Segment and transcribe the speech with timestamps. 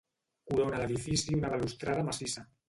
[0.51, 2.47] Corona l'edifici una balustrada massissa.